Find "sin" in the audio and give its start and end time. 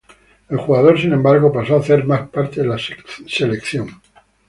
0.99-1.13